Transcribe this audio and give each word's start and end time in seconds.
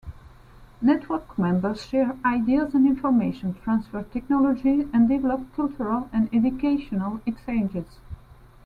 Network 0.81 1.37
members 1.37 1.85
share 1.85 2.17
ideas 2.25 2.73
and 2.73 2.87
information, 2.87 3.53
transfer 3.61 4.01
technologies 4.01 4.87
and 4.91 5.07
develop 5.07 5.55
cultural 5.55 6.09
and 6.11 6.27
educational 6.33 7.21
exchanges. 7.27 7.99